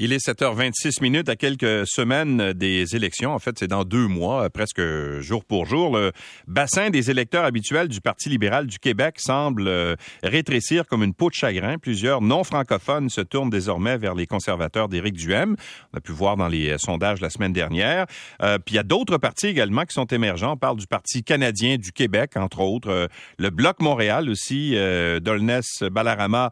[0.00, 3.32] Il est 7h26 minutes à quelques semaines des élections.
[3.32, 4.82] En fait, c'est dans deux mois, presque
[5.20, 5.96] jour pour jour.
[5.96, 6.10] Le
[6.48, 9.94] bassin des électeurs habituels du Parti libéral du Québec semble euh,
[10.24, 11.78] rétrécir comme une peau de chagrin.
[11.78, 15.54] Plusieurs non-francophones se tournent désormais vers les conservateurs d'Éric Duhem.
[15.92, 18.06] On a pu voir dans les sondages la semaine dernière.
[18.42, 20.54] Euh, puis il y a d'autres partis également qui sont émergents.
[20.54, 22.90] On parle du Parti canadien du Québec, entre autres.
[22.90, 23.06] Euh,
[23.38, 26.50] le Bloc Montréal aussi, euh, Dolness Balarama,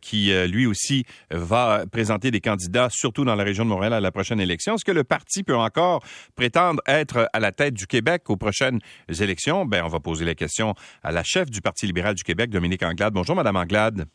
[0.00, 4.10] qui lui aussi va présenter des candidats, surtout dans la région de Montréal, à la
[4.10, 4.74] prochaine élection.
[4.74, 6.02] Est-ce que le parti peut encore
[6.36, 9.64] prétendre être à la tête du Québec aux prochaines élections?
[9.64, 12.82] Ben, on va poser la question à la chef du Parti libéral du Québec, Dominique
[12.82, 13.12] Anglade.
[13.12, 14.06] Bonjour, Madame Anglade.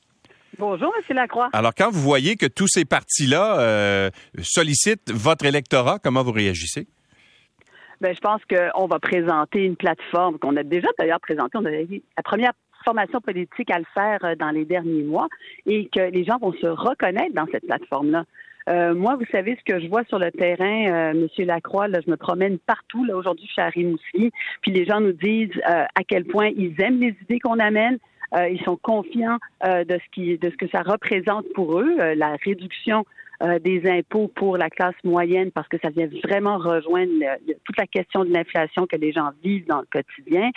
[0.57, 1.15] Bonjour, M.
[1.15, 1.49] Lacroix.
[1.53, 4.09] Alors, quand vous voyez que tous ces partis-là euh,
[4.41, 6.87] sollicitent votre électorat, comment vous réagissez?
[8.01, 11.57] Ben, je pense qu'on va présenter une plateforme qu'on a déjà d'ailleurs présentée.
[11.57, 12.53] On a la première
[12.85, 15.27] formation politique à le faire euh, dans les derniers mois
[15.65, 18.23] et que les gens vont se reconnaître dans cette plateforme-là.
[18.67, 21.87] Euh, moi, vous savez ce que je vois sur le terrain, euh, Monsieur Lacroix.
[21.87, 23.03] Là, je me promène partout.
[23.05, 24.31] Là aujourd'hui, je suis à Rimouski.
[24.61, 27.97] Puis les gens nous disent euh, à quel point ils aiment les idées qu'on amène.
[28.49, 33.05] ils sont confiants de ce qui, de ce que ça représente pour eux, la réduction
[33.43, 37.11] euh, des impôts pour la classe moyenne parce que ça vient vraiment rejoindre
[37.63, 40.51] toute la question de l'inflation que les gens vivent dans le quotidien.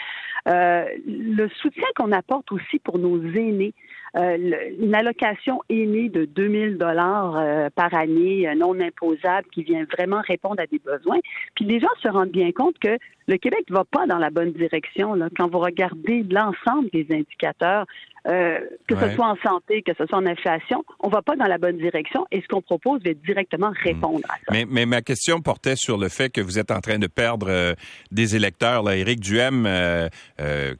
[0.49, 3.75] Euh, le soutien qu'on apporte aussi pour nos aînés.
[4.17, 4.37] Euh,
[4.81, 10.67] une allocation aînée de 2000 dollars par année non imposable qui vient vraiment répondre à
[10.67, 11.19] des besoins.
[11.55, 12.97] Puis les gens se rendent bien compte que
[13.29, 15.15] le Québec ne va pas dans la bonne direction.
[15.15, 15.29] Là.
[15.37, 17.85] Quand vous regardez l'ensemble des indicateurs,
[18.27, 21.47] euh, que ce soit en santé, que ce soit en inflation, on va pas dans
[21.47, 24.51] la bonne direction et ce qu'on propose va directement répondre à ça.
[24.51, 27.47] Mais, mais, ma question portait sur le fait que vous êtes en train de perdre
[27.49, 27.75] euh,
[28.11, 28.83] des électeurs.
[28.83, 28.97] Là.
[28.97, 30.09] Éric Duhem, euh,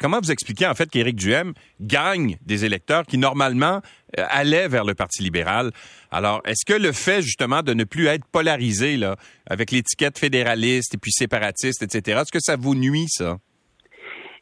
[0.01, 3.81] comment vous expliquez en fait qu'Éric Duhem gagne des électeurs qui normalement
[4.17, 5.71] allaient vers le Parti libéral?
[6.11, 9.17] Alors, est-ce que le fait justement de ne plus être polarisé là,
[9.49, 13.39] avec l'étiquette fédéraliste et puis séparatiste, etc., est-ce que ça vous nuit, ça?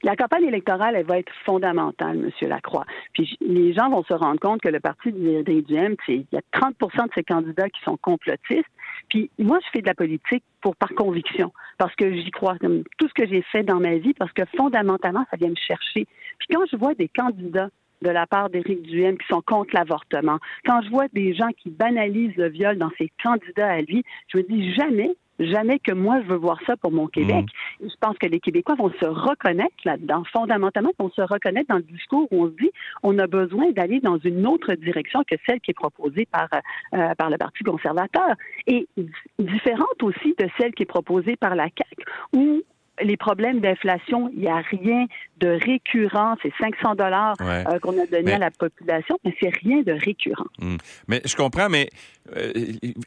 [0.02, 2.48] La campagne électorale, elle va être fondamentale, M.
[2.48, 2.84] Lacroix.
[3.12, 6.42] Puis les gens vont se rendre compte que le parti du DUM, il y a
[6.52, 8.68] 30% de ces candidats qui sont complotistes.
[9.08, 12.82] Puis moi, je fais de la politique pour par conviction, parce que j'y crois, comme
[12.98, 16.06] tout ce que j'ai fait dans ma vie, parce que fondamentalement, ça vient me chercher.
[16.38, 17.70] Puis quand je vois des candidats
[18.02, 21.70] de la part d'Éric Duhem qui sont contre l'avortement, quand je vois des gens qui
[21.70, 26.20] banalisent le viol dans ses candidats à lui, je me dis jamais jamais que moi
[26.22, 27.46] je veux voir ça pour mon Québec.
[27.80, 27.88] Mm.
[27.88, 31.82] Je pense que les Québécois vont se reconnaître là-dedans, fondamentalement, vont se reconnaître dans le
[31.82, 32.70] discours où on se dit
[33.02, 36.48] on a besoin d'aller dans une autre direction que celle qui est proposée par
[36.94, 38.34] euh, par le Parti conservateur
[38.66, 38.88] et
[39.38, 42.04] différente aussi de celle qui est proposée par la CAQ
[42.34, 42.62] où
[43.02, 45.06] les problèmes d'inflation, il n'y a rien
[45.38, 46.36] de récurrent.
[46.42, 50.46] C'est 500 dollars euh, qu'on a donné à la population, mais c'est rien de récurrent.
[50.58, 50.76] Hmm.
[51.08, 51.90] Mais je comprends, mais
[52.36, 52.52] euh,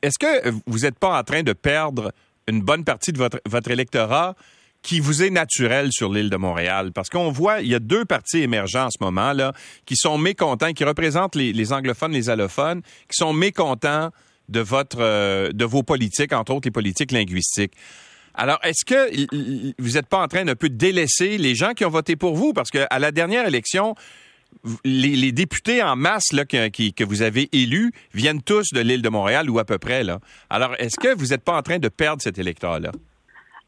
[0.01, 2.11] est-ce que vous n'êtes pas en train de perdre
[2.47, 4.35] une bonne partie de votre, votre électorat
[4.81, 6.91] qui vous est naturel sur l'île de Montréal?
[6.93, 9.53] Parce qu'on voit, il y a deux partis émergents en ce moment, là,
[9.85, 14.09] qui sont mécontents, qui représentent les, anglophones, les allophones, qui sont mécontents
[14.47, 17.73] de votre, euh, de vos politiques, entre autres les politiques linguistiques.
[18.35, 21.89] Alors, est-ce que vous n'êtes pas en train d'un peu délaisser les gens qui ont
[21.89, 22.53] voté pour vous?
[22.53, 23.95] Parce qu'à la dernière élection,
[24.83, 29.49] les, députés en masse là, que, vous avez élus viennent tous de l'île de Montréal
[29.49, 30.03] ou à peu près.
[30.03, 30.19] Là.
[30.49, 32.91] Alors, est-ce que vous n'êtes pas en train de perdre cet électorat-là?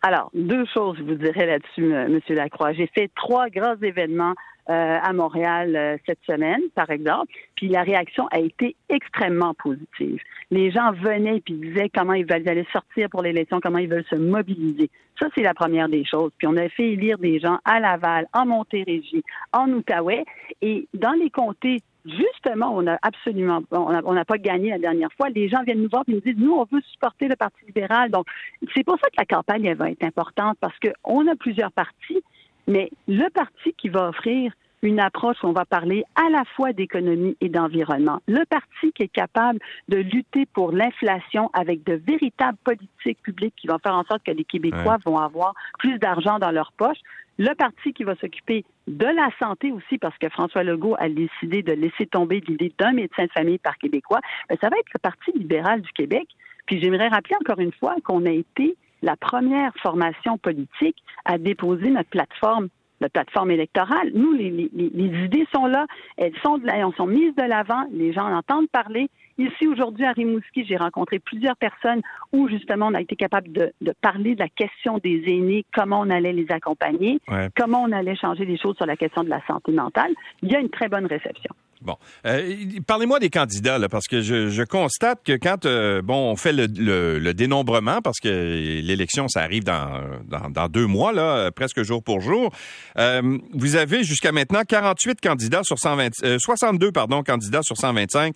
[0.04, 2.20] Alors, deux choses, je vous dirais là-dessus, M.
[2.30, 2.74] Lacroix.
[2.74, 4.34] J'ai fait trois grands événements
[4.70, 10.22] euh, à Montréal euh, cette semaine, par exemple, puis la réaction a été extrêmement positive.
[10.50, 14.06] Les gens venaient puis disaient comment ils veulent aller sortir pour l'élection, comment ils veulent
[14.10, 14.90] se mobiliser.
[15.20, 16.32] Ça, c'est la première des choses.
[16.38, 20.26] Puis on a fait élire des gens à Laval, en Montérégie, en Outaouais,
[20.62, 25.30] et dans les comtés justement, on a absolument, on n'a pas gagné la dernière fois.
[25.30, 28.10] Les gens viennent nous voir et nous disent, nous, on veut supporter le Parti libéral.
[28.10, 28.28] Donc,
[28.76, 32.24] c'est pour ça que la campagne, elle va être importante parce qu'on a plusieurs partis,
[32.68, 36.74] mais le parti qui va offrir une approche où on va parler à la fois
[36.74, 38.20] d'économie et d'environnement.
[38.28, 39.60] Le parti qui est capable
[39.90, 44.32] de lutter pour l'inflation avec de véritables politiques publiques qui vont faire en sorte que
[44.32, 46.98] les Québécois vont avoir plus d'argent dans leur poche.
[47.38, 51.64] Le parti qui va s'occuper de la santé aussi, parce que François Legault a décidé
[51.64, 54.20] de laisser tomber l'idée d'un médecin de famille par Québécois,
[54.50, 56.28] ben, ça va être le Parti libéral du Québec.
[56.66, 61.90] Puis j'aimerais rappeler encore une fois qu'on a été la première formation politique à déposer
[61.90, 62.70] notre plateforme
[63.02, 64.12] la plateforme électorale.
[64.14, 65.86] Nous, les, idées sont là,
[66.18, 70.12] elles sont, elles sont mises de l'avant, les gens en entendent parler, Ici, aujourd'hui, à
[70.12, 72.02] Rimouski, j'ai rencontré plusieurs personnes
[72.32, 76.12] où, justement, on a été capable de, parler de la question des aînés, comment on
[76.12, 77.20] allait les accompagner,
[77.56, 80.12] comment on allait changer les choses sur la question de la santé mentale.
[80.44, 81.56] Il y a une très bonne réception.
[81.82, 81.96] Bon,
[82.28, 82.56] euh,
[82.86, 88.02] parlez-moi des candidats parce que je, constate que quand euh, bon on fait le, dénombrement,
[88.02, 92.52] parce que l'élection ça arrive dans, deux mois là, presque jour pour jour,
[92.98, 98.36] euh, vous avez jusqu'à maintenant 48 candidats sur 120, 62 pardon candidats sur 125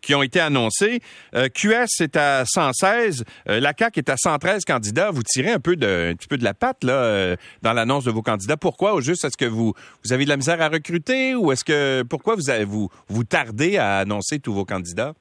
[0.00, 1.00] qui ont été annoncés.
[1.34, 5.10] Euh, QS est à 116, euh, la CAQ est à 113 candidats.
[5.10, 8.04] Vous tirez un peu de, un petit peu de la patte là euh, dans l'annonce
[8.04, 8.56] de vos candidats.
[8.56, 8.94] Pourquoi?
[8.94, 9.74] Au juste est-ce que vous
[10.04, 13.24] vous avez de la misère à recruter ou est-ce que pourquoi vous avez, vous vous
[13.24, 15.14] tardez à annoncer tous vos candidats?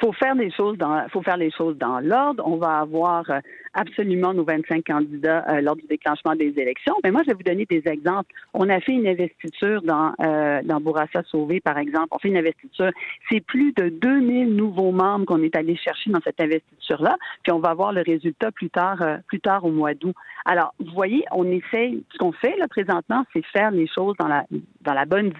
[0.00, 2.42] Faut faire les choses dans faut faire les choses dans l'ordre.
[2.46, 3.38] On va avoir euh,
[3.72, 6.94] absolument nos 25 candidats euh, lors du déclenchement des élections.
[7.02, 8.32] Mais moi, je vais vous donner des exemples.
[8.52, 12.08] On a fait une investiture dans euh, dans Bourassa Sauvé, par exemple.
[12.10, 12.90] On fait une investiture.
[13.30, 17.16] C'est plus de 2000 nouveaux membres qu'on est allé chercher dans cette investiture-là.
[17.42, 20.14] Puis on va voir le résultat plus tard plus tard au mois d'août.
[20.44, 22.04] Alors, vous voyez, on essaye.
[22.12, 24.44] Ce qu'on fait là présentement, c'est faire les choses dans la
[24.82, 25.32] dans la bonne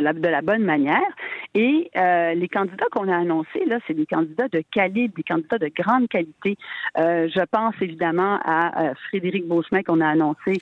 [0.00, 1.00] de la, bonne manière.
[1.54, 5.58] Et euh, les candidats qu'on a annoncés, là, c'est des candidats de calibre, des candidats
[5.58, 6.56] de grande qualité.
[6.98, 10.60] Euh, je pense évidemment à euh, Frédéric Beauchemin qu'on a annoncé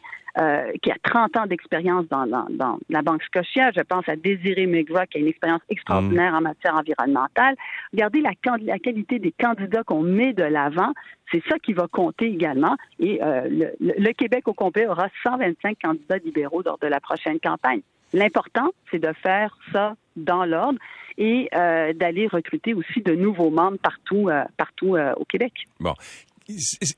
[0.82, 3.70] qui a 30 ans d'expérience dans, dans, la Banque Scotia.
[3.76, 7.55] Je pense à Désiré Megua, qui a une expérience extraordinaire en matière environnementale.
[7.93, 8.31] Regardez la,
[8.62, 10.94] la qualité des candidats qu'on met de l'avant.
[11.31, 12.79] C'est ça qui va compter également.
[12.99, 17.82] Et le, le, Québec au complet aura 125 candidats libéraux lors de la prochaine campagne.
[18.12, 20.79] L'important, c'est de faire ça dans l'ordre
[21.19, 25.53] et euh, d'aller recruter aussi de nouveaux membres partout, euh, partout euh, au Québec.
[25.81, 25.94] Bon.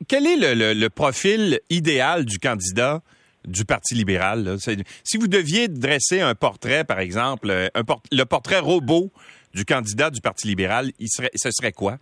[0.08, 3.02] Quel est le, profil idéal du candidat
[3.44, 4.56] du Parti libéral?
[5.04, 9.12] Si vous deviez dresser un portrait, par exemple, le portrait robot
[9.52, 11.98] du candidat du Parti libéral, il serait, ce serait quoi?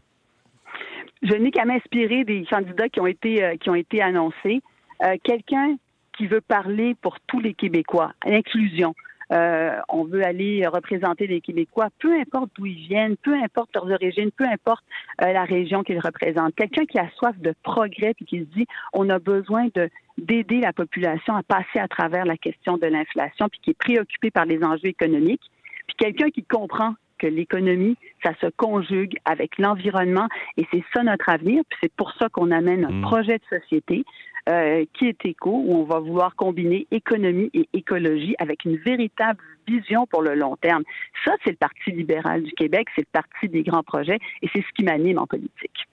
[1.23, 4.62] Je n'ai qu'à m'inspirer des candidats qui ont été, qui ont été annoncés.
[5.25, 5.76] Quelqu'un
[6.23, 8.95] qui veut parler pour tous les Québécois, l'inclusion.
[9.33, 13.91] Euh, on veut aller représenter les Québécois, peu importe d'où ils viennent, peu importe leurs
[13.91, 14.85] origines, peu importe
[15.21, 16.55] euh, la région qu'ils représentent.
[16.55, 20.61] Quelqu'un qui a soif de progrès puis qui se dit on a besoin de d'aider
[20.61, 24.45] la population à passer à travers la question de l'inflation puis qui est préoccupé par
[24.45, 25.51] les enjeux économiques.
[25.89, 31.29] Puis quelqu'un qui comprend que l'économie, ça se conjugue avec l'environnement et c'est ça notre
[31.29, 31.63] avenir.
[31.69, 33.03] Puis c'est pour ça qu'on amène un mmh.
[33.03, 34.05] projet de société
[34.49, 39.39] euh, qui est éco, où on va vouloir combiner économie et écologie avec une véritable
[39.69, 40.83] vision pour le long terme.
[41.25, 44.62] Ça, c'est le Parti libéral du Québec, c'est le parti des grands projets et c'est
[44.62, 45.87] ce qui m'anime en politique.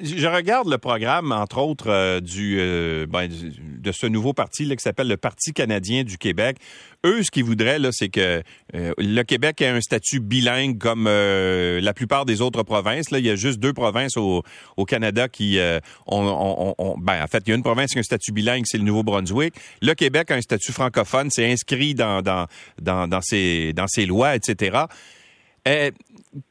[0.00, 4.76] Je regarde le programme, entre autres, euh, euh, ben, du, de ce nouveau parti là,
[4.76, 6.58] qui s'appelle le Parti canadien du Québec.
[7.04, 8.42] Eux, ce qu'ils voudraient, là, c'est que
[8.74, 13.10] euh, le Québec ait un statut bilingue comme la plupart des autres provinces.
[13.10, 14.42] Là, il y a juste deux provinces au,
[14.76, 15.58] au Canada qui
[16.06, 18.78] ont, ben, en fait, il y a une province qui a un statut bilingue, c'est
[18.78, 19.54] le Nouveau-Brunswick.
[19.80, 22.46] Le Québec a un statut francophone, c'est inscrit dans, dans,
[22.80, 24.86] dans, dans, ses, dans ses lois, etc.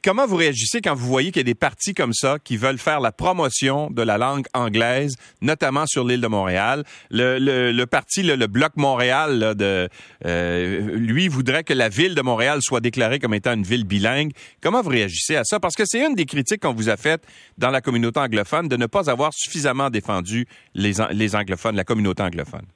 [0.04, 2.78] Comment vous réagissez quand vous voyez qu'il y a des partis comme ça qui veulent
[2.78, 6.83] faire la promotion de la langue anglaise, notamment sur l'île de Montréal?
[7.10, 9.89] Le, parti, le, Bloc Montréal, de,
[10.25, 14.33] euh, lui, voudrait que la ville de Montréal soit déclarée comme étant une ville bilingue.
[14.62, 15.60] Comment vous réagissez à ça?
[15.60, 17.25] Parce que c'est une des critiques qu'on vous a faites
[17.57, 20.45] dans la communauté anglophone de ne pas avoir suffisamment défendu
[20.75, 22.68] les, les anglophones, la communauté anglophone.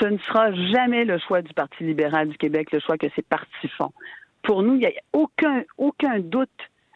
[0.00, 3.22] Ce ne sera jamais le choix du Parti libéral du Québec, le choix que ses
[3.22, 3.92] partis font
[4.42, 6.48] pour nous, il n'y a aucun, aucun doute.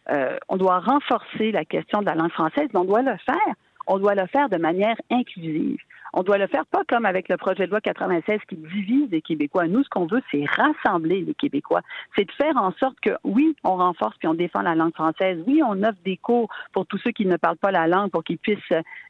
[0.09, 3.55] Euh, on doit renforcer la question de la langue française, mais on doit le faire.
[3.87, 5.79] On doit le faire de manière inclusive.
[6.17, 9.21] On doit le faire pas comme avec le projet de loi 96 qui divise les
[9.21, 9.67] Québécois.
[9.67, 11.81] Nous, ce qu'on veut, c'est rassembler les Québécois.
[12.15, 15.43] C'est de faire en sorte que, oui, on renforce puis on défend la langue française.
[15.45, 18.23] Oui, on offre des cours pour tous ceux qui ne parlent pas la langue pour
[18.23, 18.57] qu'ils puissent,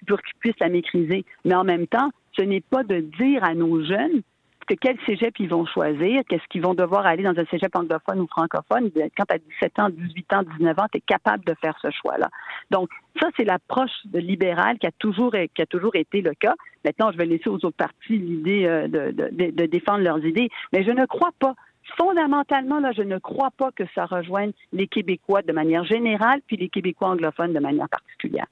[0.08, 1.26] pour qu'ils puissent la maîtriser.
[1.46, 4.24] Mais en même temps, ce n'est pas de dire à nos jeunes
[4.68, 8.20] que quel cégep ils vont choisir, qu'est-ce qu'ils vont devoir aller dans un cégep anglophone
[8.20, 8.92] ou francophone.
[9.18, 11.90] Quand tu as 17 ans, 18 ans, 19 ans, tu es capable de faire ce
[11.92, 12.30] choix-là.
[12.72, 16.56] Donc, ça, c'est l'approche libérale qui a toujours qui a toujours été le cas.
[16.84, 20.50] Maintenant, je vais laisser aux autres partis l'idée euh, de, de, de défendre leurs idées,
[20.74, 21.56] mais je ne crois pas
[21.98, 26.58] fondamentalement, là, je ne crois pas que ça rejoigne les Québécois de manière générale, puis
[26.58, 28.48] les Québécois anglophones de manière particulière.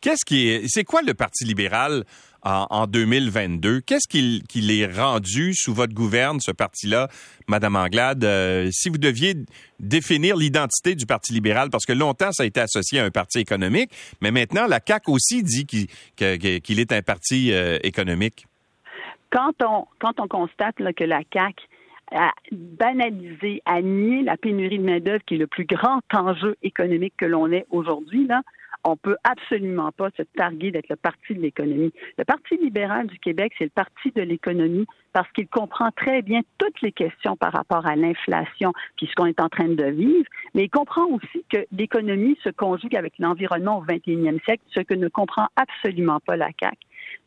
[0.00, 2.04] Qu'est-ce qui est, c'est quoi le Parti libéral?
[2.42, 3.80] En, 2022?
[3.80, 7.08] Qu'est-ce qu'il est rendu sous votre gouverne, ce parti-là,
[7.46, 8.24] Madame Anglade?
[8.24, 9.34] Euh, si vous deviez
[9.80, 13.38] définir l'identité du Parti libéral, parce que longtemps, ça a été associé à un parti
[13.38, 13.90] économique,
[14.20, 18.46] mais maintenant, la CAQ aussi dit qu'il est un parti euh, économique.
[19.30, 21.62] Quand on, quand on constate que la CAQ
[22.12, 27.14] à banaliser, à nier la pénurie de main-d'œuvre qui est le plus grand enjeu économique
[27.16, 28.42] que l'on ait aujourd'hui, là,
[28.84, 31.92] on peut absolument pas se targuer d'être le parti de l'économie.
[32.16, 36.40] Le Parti libéral du Québec, c'est le parti de l'économie parce qu'il comprend très bien
[36.58, 40.28] toutes les questions par rapport à l'inflation puis ce qu'on est en train de vivre,
[40.54, 44.94] mais il comprend aussi que l'économie se conjugue avec l'environnement au 21e siècle, ce que
[44.94, 46.76] ne comprend absolument pas la CAQ.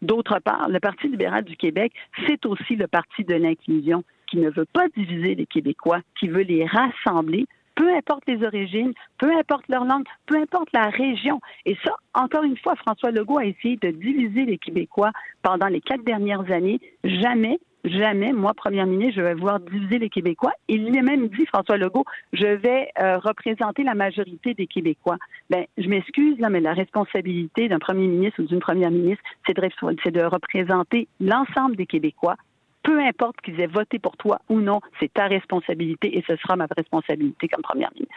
[0.01, 1.93] D'autre part, le Parti libéral du Québec,
[2.27, 6.43] c'est aussi le parti de l'inclusion qui ne veut pas diviser les Québécois, qui veut
[6.43, 11.39] les rassembler peu importe les origines, peu importe leur langue, peu importe la région.
[11.65, 15.11] Et ça, encore une fois, François Legault a essayé de diviser les Québécois
[15.41, 16.79] pendant les quatre dernières années.
[17.03, 20.53] Jamais jamais, moi, Premier ministre, je vais voir diviser les Québécois.
[20.67, 25.17] Il a même dit, François Legault, je vais euh, représenter la majorité des Québécois.
[25.49, 30.23] Ben, je m'excuse, mais la responsabilité d'un premier ministre ou d'une première ministre, c'est de
[30.23, 32.35] représenter l'ensemble des Québécois
[32.83, 36.55] peu importe qu'ils aient voté pour toi ou non, c'est ta responsabilité et ce sera
[36.55, 38.15] ma responsabilité comme première ministre.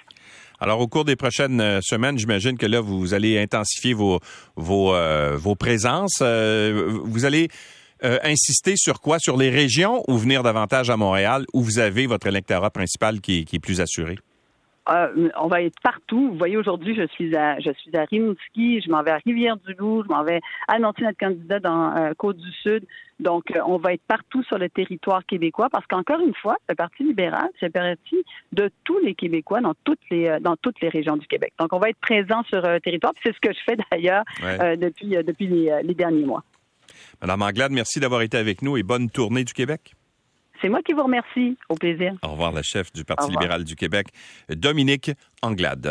[0.60, 4.20] Alors, au cours des prochaines euh, semaines, j'imagine que là, vous allez intensifier vos,
[4.56, 6.20] vos, euh, présences.
[6.22, 7.48] Euh, vous allez
[8.02, 9.18] insister sur quoi?
[9.18, 13.46] Sur les régions ou venir davantage à Montréal où vous avez votre électorat principal qui
[13.50, 14.18] est plus assuré?
[14.90, 16.30] Euh, on va être partout.
[16.30, 20.04] Vous voyez, aujourd'hui, je suis à je suis à Rimouski, je m'en vais à Rivière-du-Loup,
[20.04, 22.84] je m'en vais annoncer notre candidat dans euh, Côte-du-Sud.
[23.18, 26.74] Donc, euh, on va être partout sur le territoire québécois parce qu'encore une fois, le
[26.74, 31.16] Parti libéral c'est parti de tous les Québécois dans toutes les dans toutes les régions
[31.16, 31.52] du Québec.
[31.58, 33.12] Donc, on va être présent sur le territoire.
[33.24, 34.24] C'est ce que je fais d'ailleurs
[34.76, 36.44] depuis depuis les, les derniers mois.
[37.22, 39.94] Madame Anglade, merci d'avoir été avec nous et bonne tournée du Québec.
[40.64, 41.58] C'est moi qui vous remercie.
[41.68, 42.14] Au plaisir.
[42.22, 44.06] Au revoir, la chef du Parti libéral du Québec,
[44.48, 45.10] Dominique
[45.42, 45.82] Anglade.